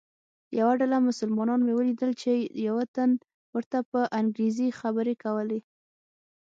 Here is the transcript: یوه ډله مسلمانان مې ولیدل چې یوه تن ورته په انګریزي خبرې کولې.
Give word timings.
یوه 0.59 0.73
ډله 0.81 0.97
مسلمانان 1.09 1.59
مې 1.65 1.73
ولیدل 1.75 2.11
چې 2.21 2.31
یوه 2.67 2.83
تن 2.95 3.11
ورته 3.55 3.77
په 3.91 3.99
انګریزي 4.19 4.67
خبرې 4.79 5.13
کولې. 5.23 5.59